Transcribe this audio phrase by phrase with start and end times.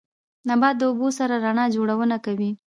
[0.49, 2.49] نبات د اوبو سره رڼا جوړونه کوي